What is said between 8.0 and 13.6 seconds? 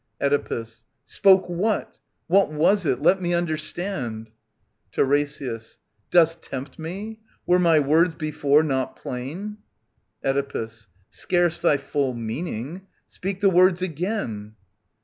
before not plain! <iX«^^ Oedipus. Scarce thy full meaning. Speak the